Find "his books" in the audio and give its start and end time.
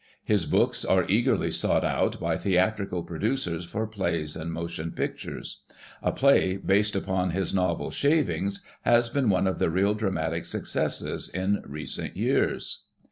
0.25-0.83